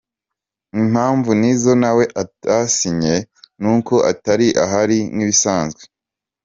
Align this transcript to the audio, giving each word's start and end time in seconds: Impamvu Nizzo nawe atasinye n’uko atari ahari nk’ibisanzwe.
Impamvu 0.79 1.29
Nizzo 1.39 1.73
nawe 1.83 2.03
atasinye 2.23 3.15
n’uko 3.61 3.93
atari 4.11 4.47
ahari 4.63 4.97
nk’ibisanzwe. 5.13 5.81